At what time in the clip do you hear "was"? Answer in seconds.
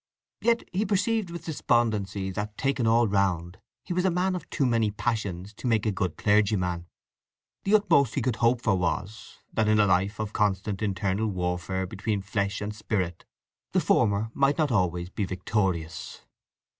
3.93-4.03, 8.75-9.37